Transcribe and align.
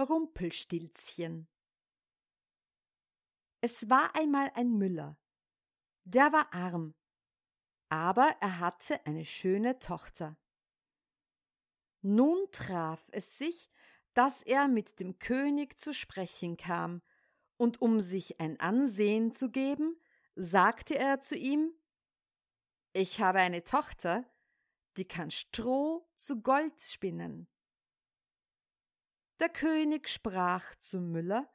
Rumpelstilzchen 0.00 1.46
Es 3.60 3.90
war 3.90 4.14
einmal 4.16 4.50
ein 4.54 4.78
Müller. 4.78 5.18
Der 6.04 6.32
war 6.32 6.54
arm, 6.54 6.94
aber 7.90 8.34
er 8.40 8.60
hatte 8.60 9.04
eine 9.04 9.26
schöne 9.26 9.78
Tochter. 9.78 10.38
Nun 12.00 12.38
traf 12.50 13.06
es 13.12 13.36
sich, 13.36 13.70
dass 14.14 14.42
er 14.42 14.68
mit 14.68 15.00
dem 15.00 15.18
König 15.18 15.78
zu 15.78 15.92
sprechen 15.92 16.56
kam, 16.56 17.02
und 17.58 17.82
um 17.82 18.00
sich 18.00 18.40
ein 18.40 18.58
Ansehen 18.58 19.32
zu 19.32 19.50
geben, 19.50 20.00
sagte 20.34 20.98
er 20.98 21.20
zu 21.20 21.36
ihm 21.36 21.74
Ich 22.94 23.20
habe 23.20 23.40
eine 23.40 23.64
Tochter, 23.64 24.24
die 24.96 25.06
kann 25.06 25.30
Stroh 25.30 26.08
zu 26.16 26.40
Gold 26.40 26.80
spinnen. 26.80 27.48
Der 29.40 29.48
König 29.48 30.10
sprach 30.10 30.74
zum 30.76 31.12
Müller 31.12 31.50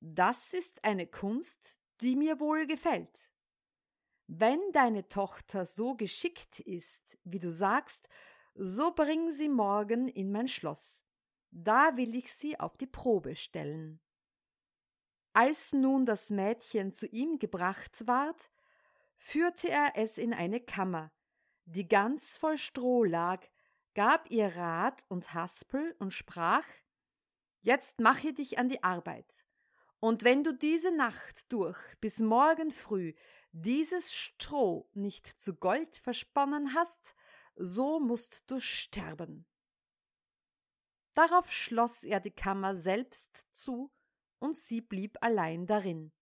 Das 0.00 0.52
ist 0.54 0.84
eine 0.84 1.06
Kunst, 1.06 1.78
die 2.00 2.16
mir 2.16 2.40
wohl 2.40 2.66
gefällt. 2.66 3.30
Wenn 4.26 4.58
deine 4.72 5.08
Tochter 5.08 5.66
so 5.66 5.94
geschickt 5.94 6.58
ist, 6.58 7.16
wie 7.22 7.38
du 7.38 7.52
sagst, 7.52 8.08
so 8.56 8.92
bring 8.92 9.30
sie 9.30 9.48
morgen 9.48 10.08
in 10.08 10.32
mein 10.32 10.48
Schloss. 10.48 11.04
Da 11.52 11.96
will 11.96 12.16
ich 12.16 12.34
sie 12.34 12.58
auf 12.58 12.76
die 12.76 12.88
Probe 12.88 13.36
stellen. 13.36 14.00
Als 15.32 15.74
nun 15.74 16.04
das 16.04 16.30
Mädchen 16.30 16.90
zu 16.90 17.06
ihm 17.06 17.38
gebracht 17.38 18.04
ward, 18.08 18.50
führte 19.16 19.70
er 19.70 19.92
es 19.94 20.18
in 20.18 20.34
eine 20.34 20.58
Kammer, 20.58 21.12
die 21.66 21.86
ganz 21.86 22.36
voll 22.36 22.58
Stroh 22.58 23.04
lag, 23.04 23.46
gab 23.94 24.30
ihr 24.30 24.56
Rat 24.56 25.04
und 25.08 25.34
Haspel 25.34 25.94
und 25.98 26.12
sprach 26.12 26.64
Jetzt 27.60 27.98
mache 27.98 28.34
dich 28.34 28.58
an 28.58 28.68
die 28.68 28.82
Arbeit, 28.82 29.44
und 29.98 30.22
wenn 30.22 30.44
du 30.44 30.52
diese 30.52 30.94
Nacht 30.94 31.50
durch 31.50 31.78
bis 32.00 32.18
morgen 32.18 32.70
früh 32.70 33.14
dieses 33.52 34.12
Stroh 34.12 34.90
nicht 34.92 35.26
zu 35.26 35.54
Gold 35.54 35.96
versponnen 35.96 36.74
hast, 36.74 37.14
so 37.56 38.00
musst 38.00 38.50
du 38.50 38.60
sterben. 38.60 39.46
Darauf 41.14 41.50
schloss 41.50 42.04
er 42.04 42.20
die 42.20 42.32
Kammer 42.32 42.74
selbst 42.74 43.46
zu 43.52 43.90
und 44.40 44.58
sie 44.58 44.80
blieb 44.80 45.16
allein 45.22 45.66
darin. 45.66 46.12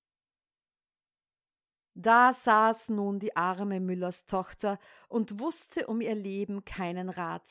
Da 1.94 2.32
saß 2.32 2.88
nun 2.90 3.18
die 3.18 3.36
arme 3.36 3.80
Müllerstochter 3.80 4.78
und 5.08 5.38
wusste 5.40 5.86
um 5.86 6.00
ihr 6.00 6.14
Leben 6.14 6.64
keinen 6.64 7.08
Rat. 7.08 7.48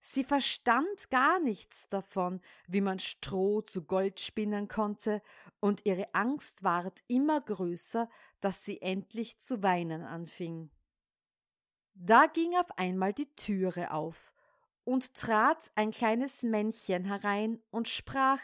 Sie 0.00 0.24
verstand 0.24 1.10
gar 1.10 1.40
nichts 1.40 1.88
davon, 1.88 2.40
wie 2.66 2.80
man 2.80 2.98
Stroh 2.98 3.62
zu 3.62 3.84
Gold 3.84 4.20
spinnen 4.20 4.68
konnte, 4.68 5.22
und 5.60 5.84
ihre 5.84 6.14
Angst 6.14 6.62
ward 6.62 7.00
immer 7.08 7.40
größer, 7.40 8.08
dass 8.40 8.64
sie 8.64 8.80
endlich 8.80 9.38
zu 9.38 9.62
weinen 9.62 10.02
anfing. 10.02 10.70
Da 11.94 12.26
ging 12.26 12.56
auf 12.56 12.70
einmal 12.78 13.12
die 13.12 13.34
Türe 13.34 13.90
auf, 13.90 14.32
und 14.84 15.12
trat 15.14 15.70
ein 15.74 15.90
kleines 15.90 16.42
Männchen 16.42 17.04
herein 17.04 17.60
und 17.70 17.88
sprach 17.88 18.40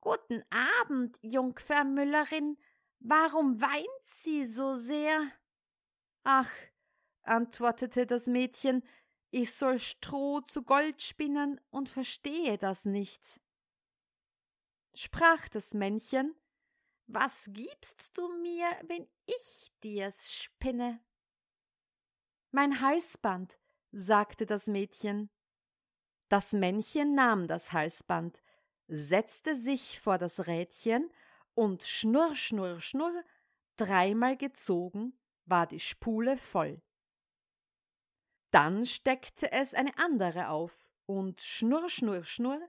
Guten 0.00 0.42
Abend, 0.80 1.18
Jungfer 1.20 1.84
Müllerin. 1.84 2.56
Warum 3.08 3.60
weint 3.60 4.02
sie 4.02 4.44
so 4.44 4.74
sehr? 4.74 5.30
Ach, 6.24 6.50
antwortete 7.22 8.04
das 8.04 8.26
Mädchen, 8.26 8.82
ich 9.30 9.54
soll 9.54 9.78
Stroh 9.78 10.40
zu 10.40 10.64
Gold 10.64 11.00
spinnen 11.00 11.60
und 11.70 11.88
verstehe 11.88 12.58
das 12.58 12.84
nicht. 12.84 13.40
Sprach 14.92 15.48
das 15.48 15.72
Männchen, 15.72 16.34
was 17.06 17.48
gibst 17.52 18.18
du 18.18 18.26
mir, 18.42 18.66
wenn 18.88 19.06
ich 19.26 19.72
dir's 19.84 20.32
spinne? 20.32 20.98
Mein 22.50 22.80
Halsband, 22.80 23.56
sagte 23.92 24.46
das 24.46 24.66
Mädchen. 24.66 25.30
Das 26.28 26.52
Männchen 26.52 27.14
nahm 27.14 27.46
das 27.46 27.72
Halsband, 27.72 28.42
setzte 28.88 29.56
sich 29.56 30.00
vor 30.00 30.18
das 30.18 30.48
Rädchen 30.48 31.08
und 31.56 31.82
schnurr, 31.82 32.34
schnurr, 32.34 32.80
schnurr, 32.80 33.24
dreimal 33.76 34.36
gezogen, 34.36 35.18
war 35.46 35.66
die 35.66 35.80
Spule 35.80 36.36
voll. 36.36 36.82
Dann 38.50 38.84
steckte 38.84 39.50
es 39.52 39.74
eine 39.74 39.96
andere 39.98 40.50
auf 40.50 40.88
und 41.06 41.40
schnurr, 41.40 41.88
schnurr, 41.88 42.24
schnurr, 42.24 42.60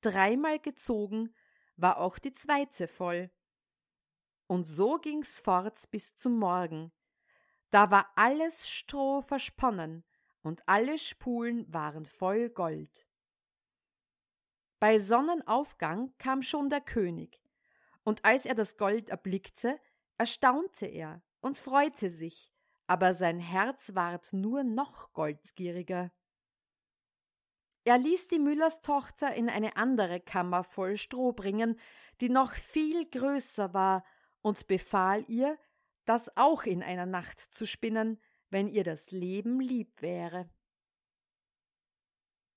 dreimal 0.00 0.58
gezogen, 0.58 1.34
war 1.76 1.98
auch 1.98 2.18
die 2.18 2.32
zweite 2.32 2.88
voll. 2.88 3.30
Und 4.46 4.64
so 4.66 4.98
ging's 4.98 5.40
fort 5.40 5.78
bis 5.90 6.14
zum 6.14 6.38
Morgen. 6.38 6.92
Da 7.70 7.90
war 7.90 8.12
alles 8.14 8.68
Stroh 8.68 9.22
versponnen 9.22 10.04
und 10.42 10.62
alle 10.68 10.98
Spulen 10.98 11.72
waren 11.72 12.06
voll 12.06 12.48
Gold. 12.50 13.08
Bei 14.78 15.00
Sonnenaufgang 15.00 16.14
kam 16.18 16.42
schon 16.42 16.68
der 16.68 16.80
König, 16.80 17.40
und 18.06 18.24
als 18.24 18.46
er 18.46 18.54
das 18.54 18.76
Gold 18.76 19.08
erblickte, 19.08 19.80
erstaunte 20.16 20.86
er 20.86 21.22
und 21.40 21.58
freute 21.58 22.08
sich, 22.08 22.52
aber 22.86 23.12
sein 23.14 23.40
Herz 23.40 23.94
ward 23.94 24.32
nur 24.32 24.62
noch 24.62 25.12
goldgieriger. 25.12 26.12
Er 27.82 27.98
ließ 27.98 28.28
die 28.28 28.38
Müllerstochter 28.38 29.34
in 29.34 29.50
eine 29.50 29.76
andere 29.76 30.20
Kammer 30.20 30.62
voll 30.62 30.96
Stroh 30.96 31.32
bringen, 31.32 31.80
die 32.20 32.28
noch 32.28 32.52
viel 32.52 33.10
größer 33.10 33.74
war, 33.74 34.04
und 34.40 34.68
befahl 34.68 35.24
ihr, 35.26 35.58
das 36.04 36.36
auch 36.36 36.62
in 36.62 36.84
einer 36.84 37.06
Nacht 37.06 37.40
zu 37.40 37.66
spinnen, 37.66 38.22
wenn 38.50 38.68
ihr 38.68 38.84
das 38.84 39.10
Leben 39.10 39.58
lieb 39.58 40.00
wäre. 40.00 40.48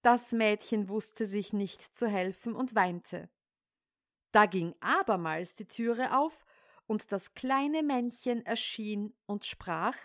Das 0.03 0.31
Mädchen 0.31 0.89
wusste 0.89 1.25
sich 1.25 1.53
nicht 1.53 1.81
zu 1.81 2.07
helfen 2.07 2.55
und 2.55 2.75
weinte. 2.75 3.31
Da 4.31 4.45
ging 4.45 4.75
abermals 4.79 5.55
die 5.55 5.67
Türe 5.67 6.17
auf, 6.17 6.45
und 6.85 7.11
das 7.11 7.35
kleine 7.35 7.83
Männchen 7.83 8.43
erschien 8.47 9.15
und 9.27 9.45
sprach 9.45 9.95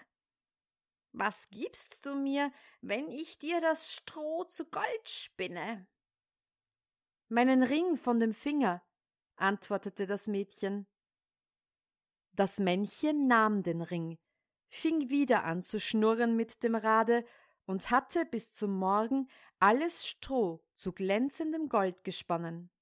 Was 1.13 1.49
gibst 1.51 2.05
du 2.05 2.15
mir, 2.15 2.53
wenn 2.83 3.09
ich 3.09 3.39
dir 3.39 3.63
das 3.63 3.91
Stroh 3.91 4.45
zu 4.45 4.67
Gold 4.67 5.09
spinne? 5.09 5.87
Meinen 7.29 7.63
Ring 7.63 7.97
von 7.97 8.21
dem 8.21 8.35
Finger, 8.35 8.83
antwortete 9.37 10.07
das 10.07 10.27
Mädchen. 10.27 10.87
Das 12.33 12.59
Männchen 12.59 13.29
nahm 13.29 13.63
den 13.63 13.81
Ring, 13.81 14.19
fing 14.69 15.09
wieder 15.09 15.45
an 15.45 15.63
zu 15.63 15.81
schnurren 15.81 16.37
mit 16.37 16.63
dem 16.63 16.75
Rade 16.75 17.25
und 17.65 17.91
hatte 17.91 18.27
bis 18.27 18.55
zum 18.55 18.77
Morgen 18.77 19.29
alles 19.59 20.07
Stroh 20.07 20.63
zu 20.75 20.93
glänzendem 20.93 21.71
Gold 21.71 22.05
gesponnen. 22.05 22.74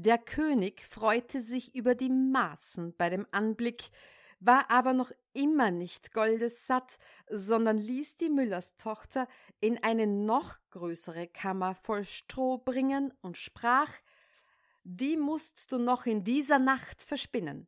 Der 0.00 0.16
König 0.16 0.86
freute 0.86 1.40
sich 1.40 1.74
über 1.74 1.96
die 1.96 2.08
Maßen 2.08 2.94
bei 2.96 3.10
dem 3.10 3.26
Anblick, 3.32 3.90
war 4.38 4.70
aber 4.70 4.92
noch 4.92 5.10
immer 5.32 5.72
nicht 5.72 6.12
goldessatt, 6.12 7.00
sondern 7.28 7.78
ließ 7.78 8.16
die 8.16 8.28
Müllerstochter 8.28 9.26
in 9.58 9.82
eine 9.82 10.06
noch 10.06 10.54
größere 10.70 11.26
Kammer 11.26 11.74
voll 11.74 12.04
Stroh 12.04 12.58
bringen 12.58 13.12
und 13.22 13.38
sprach 13.38 13.90
Die 14.84 15.16
musst 15.16 15.72
du 15.72 15.78
noch 15.78 16.06
in 16.06 16.22
dieser 16.22 16.60
Nacht 16.60 17.02
verspinnen. 17.02 17.66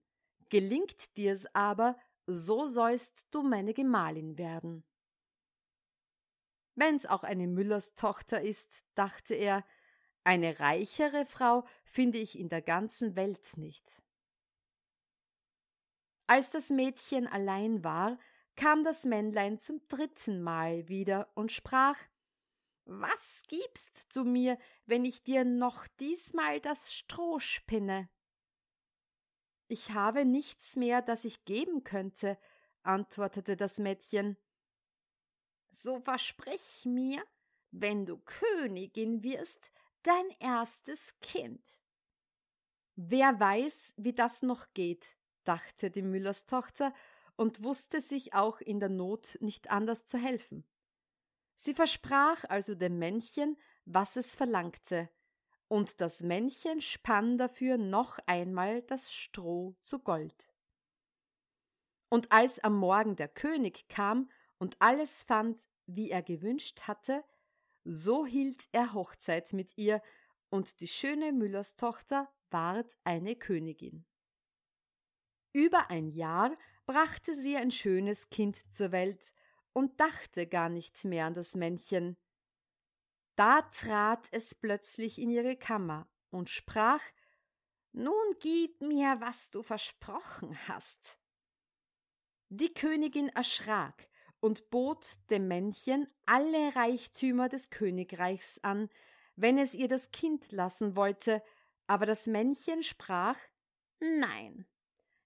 Gelingt 0.50 1.16
dir's 1.16 1.46
aber, 1.52 1.96
so 2.28 2.68
sollst 2.68 3.26
du 3.32 3.42
meine 3.42 3.74
Gemahlin 3.74 4.38
werden. 4.38 4.84
Wenn's 6.76 7.06
auch 7.06 7.24
eine 7.24 7.48
Müllerstochter 7.48 8.40
ist, 8.40 8.84
dachte 8.94 9.34
er, 9.34 9.64
eine 10.30 10.60
reichere 10.60 11.26
Frau 11.26 11.64
finde 11.82 12.18
ich 12.18 12.38
in 12.38 12.48
der 12.48 12.62
ganzen 12.62 13.16
Welt 13.16 13.56
nicht. 13.56 13.84
Als 16.28 16.52
das 16.52 16.70
Mädchen 16.70 17.26
allein 17.26 17.82
war, 17.82 18.16
kam 18.54 18.84
das 18.84 19.04
Männlein 19.04 19.58
zum 19.58 19.80
dritten 19.88 20.40
Mal 20.40 20.88
wieder 20.88 21.28
und 21.34 21.50
sprach 21.50 21.98
was 22.84 23.42
gibst 23.48 24.14
du 24.14 24.22
mir, 24.22 24.56
wenn 24.86 25.04
ich 25.04 25.24
dir 25.24 25.44
noch 25.44 25.88
diesmal 25.98 26.60
das 26.60 26.92
Stroh 26.92 27.40
spinne? 27.40 28.08
Ich 29.66 29.90
habe 29.92 30.24
nichts 30.24 30.76
mehr, 30.76 31.02
das 31.02 31.24
ich 31.24 31.44
geben 31.44 31.82
könnte, 31.82 32.38
antwortete 32.82 33.56
das 33.56 33.78
Mädchen. 33.78 34.36
So 35.72 36.00
versprich 36.00 36.84
mir, 36.84 37.24
wenn 37.72 38.06
du 38.06 38.18
Königin 38.18 39.22
wirst, 39.22 39.72
dein 40.02 40.30
erstes 40.38 41.18
Kind. 41.20 41.64
Wer 42.96 43.38
weiß, 43.38 43.94
wie 43.96 44.12
das 44.12 44.42
noch 44.42 44.66
geht, 44.74 45.16
dachte 45.44 45.90
die 45.90 46.02
Müllerstochter 46.02 46.92
und 47.36 47.62
wusste 47.62 48.00
sich 48.00 48.34
auch 48.34 48.60
in 48.60 48.80
der 48.80 48.90
Not 48.90 49.38
nicht 49.40 49.70
anders 49.70 50.04
zu 50.04 50.18
helfen. 50.18 50.64
Sie 51.56 51.74
versprach 51.74 52.44
also 52.48 52.74
dem 52.74 52.98
Männchen, 52.98 53.56
was 53.84 54.16
es 54.16 54.36
verlangte, 54.36 55.10
und 55.68 56.00
das 56.00 56.20
Männchen 56.22 56.80
spann 56.80 57.38
dafür 57.38 57.78
noch 57.78 58.18
einmal 58.26 58.82
das 58.82 59.14
Stroh 59.14 59.76
zu 59.80 60.00
Gold. 60.00 60.48
Und 62.08 62.32
als 62.32 62.58
am 62.58 62.76
Morgen 62.76 63.14
der 63.14 63.28
König 63.28 63.88
kam 63.88 64.28
und 64.58 64.76
alles 64.80 65.22
fand, 65.22 65.60
wie 65.86 66.10
er 66.10 66.22
gewünscht 66.22 66.82
hatte, 66.88 67.24
so 67.92 68.24
hielt 68.24 68.68
er 68.70 68.94
Hochzeit 68.94 69.52
mit 69.52 69.76
ihr, 69.76 70.00
und 70.48 70.80
die 70.80 70.88
schöne 70.88 71.32
Müllerstochter 71.32 72.28
ward 72.50 72.96
eine 73.04 73.36
Königin. 73.36 74.04
Über 75.52 75.90
ein 75.90 76.08
Jahr 76.08 76.56
brachte 76.86 77.34
sie 77.34 77.56
ein 77.56 77.70
schönes 77.70 78.30
Kind 78.30 78.72
zur 78.72 78.92
Welt 78.92 79.32
und 79.72 80.00
dachte 80.00 80.46
gar 80.46 80.68
nicht 80.68 81.04
mehr 81.04 81.26
an 81.26 81.34
das 81.34 81.56
Männchen. 81.56 82.16
Da 83.36 83.62
trat 83.62 84.28
es 84.32 84.54
plötzlich 84.54 85.18
in 85.18 85.30
ihre 85.30 85.56
Kammer 85.56 86.08
und 86.30 86.48
sprach 86.48 87.02
Nun 87.92 88.36
gib 88.40 88.80
mir, 88.80 89.20
was 89.20 89.50
du 89.50 89.62
versprochen 89.62 90.56
hast. 90.68 91.18
Die 92.50 92.72
Königin 92.72 93.28
erschrak 93.28 94.09
und 94.40 94.70
bot 94.70 95.06
dem 95.30 95.48
Männchen 95.48 96.08
alle 96.26 96.74
Reichtümer 96.74 97.48
des 97.48 97.70
Königreichs 97.70 98.58
an, 98.62 98.88
wenn 99.36 99.58
es 99.58 99.74
ihr 99.74 99.88
das 99.88 100.10
Kind 100.10 100.52
lassen 100.52 100.96
wollte, 100.96 101.42
aber 101.86 102.06
das 102.06 102.26
Männchen 102.26 102.82
sprach 102.82 103.36
Nein, 104.00 104.66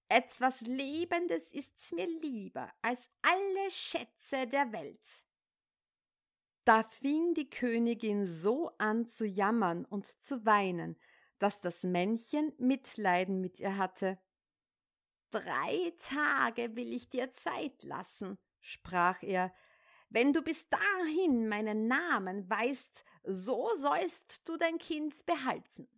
etwas 0.09 0.61
Lebendes 0.63 1.53
ist's 1.53 1.93
mir 1.93 2.07
lieber 2.07 2.73
als 2.83 3.09
alle 3.23 3.71
Schätze 3.71 4.47
der 4.47 4.73
Welt. 4.73 5.27
Da 6.65 6.83
fing 6.83 7.35
die 7.35 7.51
Königin 7.51 8.27
so 8.27 8.71
an 8.79 9.07
zu 9.07 9.27
jammern 9.27 9.85
und 9.85 10.07
zu 10.07 10.47
weinen, 10.47 10.97
dass 11.39 11.61
das 11.61 11.83
Männchen 11.83 12.53
Mitleiden 12.59 13.41
mit 13.41 13.61
ihr 13.61 13.77
hatte. 13.77 14.19
Drei 15.31 15.93
Tage 15.99 16.75
will 16.77 16.93
ich 16.93 17.11
dir 17.11 17.33
Zeit 17.33 17.83
lassen, 17.83 18.39
sprach 18.65 19.23
er, 19.23 19.53
wenn 20.09 20.33
du 20.33 20.43
bis 20.43 20.69
dahin 20.69 21.49
meinen 21.49 21.87
Namen 21.87 22.49
weißt, 22.49 23.05
so 23.25 23.69
sollst 23.75 24.49
du 24.49 24.57
dein 24.57 24.79
Kind 24.79 25.27
behalten. 25.27 25.89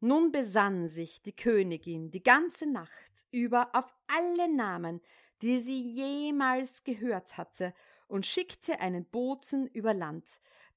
Nun 0.00 0.32
besann 0.32 0.88
sich 0.88 1.22
die 1.22 1.34
Königin 1.34 2.10
die 2.10 2.22
ganze 2.22 2.66
Nacht 2.66 3.26
über 3.30 3.70
auf 3.72 3.94
alle 4.08 4.52
Namen, 4.52 5.00
die 5.42 5.60
sie 5.60 5.80
jemals 5.80 6.82
gehört 6.84 7.36
hatte, 7.36 7.72
und 8.08 8.26
schickte 8.26 8.80
einen 8.80 9.06
Boten 9.06 9.68
über 9.68 9.94
Land, 9.94 10.28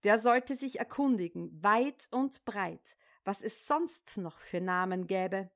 der 0.04 0.19
sollte 0.19 0.56
sich 0.56 0.80
erkundigen, 0.80 1.62
weit 1.62 2.07
und 2.12 2.45
breit, 2.45 2.95
was 3.24 3.42
es 3.42 3.68
sonst 3.68 4.18
noch 4.18 4.39
für 4.39 4.62
Namen 4.62 5.07
gäbe. 5.07 5.50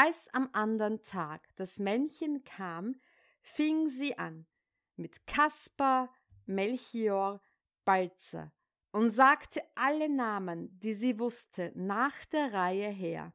Als 0.00 0.32
am 0.32 0.48
andern 0.52 1.02
Tag 1.02 1.48
das 1.56 1.80
Männchen 1.80 2.44
kam, 2.44 3.00
fing 3.40 3.88
sie 3.88 4.16
an 4.16 4.46
mit 4.94 5.26
Kaspar, 5.26 6.14
Melchior, 6.46 7.42
Balzer 7.84 8.52
und 8.92 9.10
sagte 9.10 9.60
alle 9.74 10.08
Namen, 10.08 10.78
die 10.78 10.94
sie 10.94 11.18
wusste, 11.18 11.72
nach 11.74 12.24
der 12.26 12.52
Reihe 12.52 12.90
her. 12.90 13.34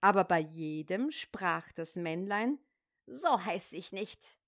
Aber 0.00 0.24
bei 0.24 0.38
jedem 0.38 1.10
sprach 1.10 1.70
das 1.72 1.96
Männlein, 1.96 2.58
so 3.04 3.44
heiß 3.44 3.74
ich 3.74 3.92
nicht. 3.92 4.38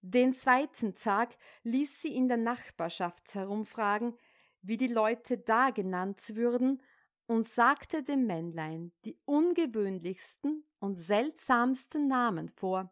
Den 0.00 0.34
zweiten 0.34 0.96
Tag 0.96 1.36
ließ 1.62 2.02
sie 2.02 2.12
in 2.12 2.26
der 2.26 2.38
Nachbarschaft 2.38 3.36
herumfragen, 3.36 4.18
wie 4.62 4.78
die 4.78 4.88
Leute 4.88 5.38
da 5.38 5.70
genannt 5.70 6.34
würden, 6.34 6.82
und 7.28 7.46
sagte 7.46 8.02
dem 8.02 8.26
Männlein 8.26 8.90
die 9.04 9.18
ungewöhnlichsten 9.26 10.66
und 10.80 10.96
seltsamsten 10.96 12.08
Namen 12.08 12.48
vor. 12.48 12.90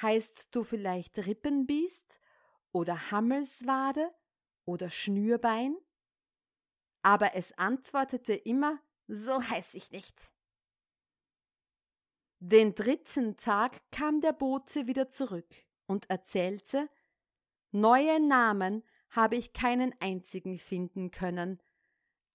Heißt 0.00 0.48
du 0.54 0.64
vielleicht 0.64 1.18
Rippenbiest 1.18 2.18
oder 2.72 3.10
Hammelswade 3.10 4.10
oder 4.64 4.88
Schnürbein? 4.88 5.76
Aber 7.02 7.34
es 7.34 7.52
antwortete 7.58 8.32
immer, 8.32 8.80
so 9.06 9.40
heiß 9.42 9.74
ich 9.74 9.90
nicht. 9.90 10.32
Den 12.38 12.74
dritten 12.74 13.36
Tag 13.36 13.82
kam 13.90 14.22
der 14.22 14.32
Bote 14.32 14.86
wieder 14.86 15.10
zurück 15.10 15.54
und 15.86 16.08
erzählte, 16.08 16.88
neue 17.70 18.18
Namen 18.18 18.82
habe 19.10 19.36
ich 19.36 19.52
keinen 19.52 19.94
einzigen 20.00 20.58
finden 20.58 21.10
können, 21.10 21.60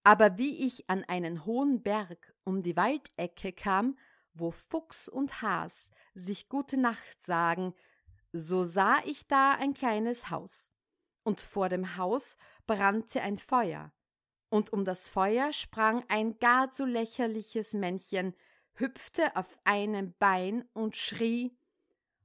aber 0.03 0.37
wie 0.37 0.65
ich 0.65 0.89
an 0.89 1.03
einen 1.03 1.45
hohen 1.45 1.81
Berg 1.83 2.33
um 2.43 2.61
die 2.61 2.75
Waldecke 2.75 3.51
kam, 3.51 3.97
wo 4.33 4.51
Fuchs 4.51 5.09
und 5.09 5.41
Has 5.41 5.89
sich 6.13 6.49
gute 6.49 6.77
Nacht 6.77 7.21
sagen, 7.21 7.73
so 8.31 8.63
sah 8.63 8.97
ich 9.05 9.27
da 9.27 9.53
ein 9.53 9.73
kleines 9.73 10.29
Haus, 10.29 10.73
und 11.23 11.41
vor 11.41 11.69
dem 11.69 11.97
Haus 11.97 12.37
brannte 12.67 13.21
ein 13.21 13.37
Feuer, 13.37 13.91
und 14.49 14.73
um 14.73 14.85
das 14.85 15.09
Feuer 15.09 15.53
sprang 15.53 16.03
ein 16.07 16.39
gar 16.39 16.71
zu 16.71 16.85
lächerliches 16.85 17.73
Männchen, 17.73 18.33
hüpfte 18.73 19.35
auf 19.35 19.59
einem 19.63 20.13
Bein 20.19 20.67
und 20.73 20.95
schrie 20.95 21.55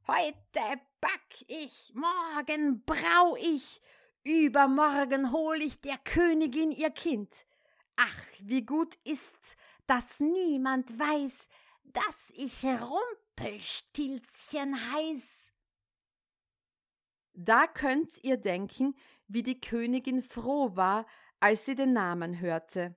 Heute 0.07 0.81
back 1.01 1.45
ich, 1.49 1.93
morgen 1.95 2.85
brau 2.85 3.37
ich, 3.37 3.81
übermorgen 4.23 5.33
hol 5.33 5.57
ich 5.57 5.81
der 5.81 5.97
Königin 5.99 6.71
ihr 6.71 6.91
Kind. 6.91 7.47
Ach, 7.97 8.27
wie 8.41 8.65
gut 8.65 8.97
ist, 9.05 9.57
dass 9.87 10.21
niemand 10.21 10.99
weiß, 10.99 11.49
dass 11.85 12.33
ich 12.35 12.65
Rumpelstilzchen 12.65 14.93
heiß. 14.93 15.53
Da 17.35 17.67
könnt 17.67 18.23
ihr 18.23 18.37
denken, 18.37 18.97
wie 19.27 19.43
die 19.43 19.61
Königin 19.61 20.23
froh 20.23 20.77
war, 20.77 21.07
als 21.41 21.67
sie 21.67 21.75
den 21.75 21.93
Namen 21.93 22.41
hörte. 22.41 22.97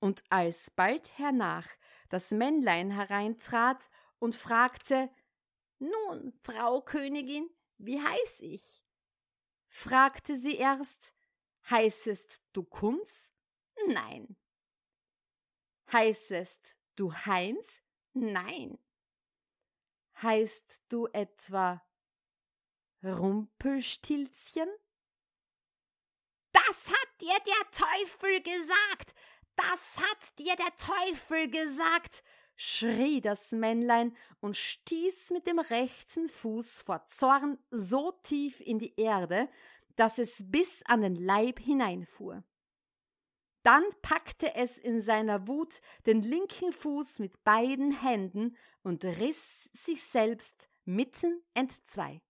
Und 0.00 0.22
als 0.30 0.70
bald 0.70 1.18
hernach 1.18 1.66
das 2.08 2.30
Männlein 2.30 2.90
hereintrat 2.90 3.90
und 4.18 4.34
fragte 4.34 5.10
Nun, 5.78 6.32
Frau 6.42 6.80
Königin, 6.80 7.48
wie 7.78 8.00
heiß 8.00 8.40
ich? 8.40 8.82
fragte 9.66 10.36
sie 10.36 10.56
erst 10.56 11.14
Heißest 11.68 12.42
du 12.54 12.64
Kunz? 12.64 13.30
Nein. 13.86 14.36
Heißest 15.92 16.76
du 16.96 17.12
Heinz? 17.12 17.80
Nein. 18.12 18.78
Heißt 20.20 20.82
du 20.88 21.06
etwa 21.06 21.82
Rumpelstilzchen? 23.04 24.68
Das 26.52 26.88
hat 26.88 27.20
dir 27.20 27.38
der 27.46 27.70
Teufel 27.70 28.42
gesagt! 28.42 29.14
Das 29.54 29.98
hat 29.98 30.38
dir 30.38 30.56
der 30.56 30.76
Teufel 30.76 31.50
gesagt! 31.50 32.22
schrie 32.60 33.20
das 33.20 33.52
Männlein 33.52 34.16
und 34.40 34.56
stieß 34.56 35.30
mit 35.30 35.46
dem 35.46 35.60
rechten 35.60 36.28
Fuß 36.28 36.82
vor 36.82 37.06
Zorn 37.06 37.56
so 37.70 38.12
tief 38.24 38.60
in 38.60 38.80
die 38.80 38.98
Erde, 39.00 39.48
dass 39.94 40.18
es 40.18 40.44
bis 40.44 40.82
an 40.86 41.02
den 41.02 41.14
Leib 41.14 41.60
hineinfuhr. 41.60 42.42
Dann 43.62 43.82
packte 44.02 44.54
es 44.54 44.78
in 44.78 45.00
seiner 45.00 45.46
Wut 45.48 45.80
den 46.06 46.22
linken 46.22 46.72
Fuß 46.72 47.18
mit 47.18 47.44
beiden 47.44 47.90
Händen 47.92 48.56
und 48.82 49.04
riss 49.04 49.68
sich 49.72 50.02
selbst 50.04 50.68
mitten 50.84 51.42
entzwei. 51.54 52.20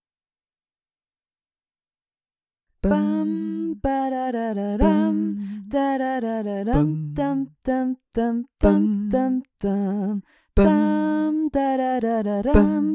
Bam, 2.81 3.79
ba 3.81 4.09
da 4.09 4.31
da 4.31 4.53
da 4.53 4.77
dam, 4.77 5.65
da 5.67 5.97
da 5.97 6.19
da 6.19 6.43
da 6.43 6.63
dam, 6.63 7.13
dam 7.13 7.55
dam 7.63 7.97
dam 8.13 8.45
dam 8.59 9.09
dam 9.09 9.43
dam, 9.59 10.23
dam 10.55 11.49
da 11.51 11.77
da 11.77 11.99
da 11.99 12.23
da 12.23 12.41
dam, 12.41 12.85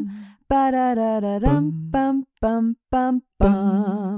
ba 0.49 0.71
da 0.71 0.95
da 0.95 1.21
da 1.21 1.39
dum 1.39 1.91
bum 1.93 2.27
bum 2.41 2.77
bum 2.91 3.23
bum 3.39 4.15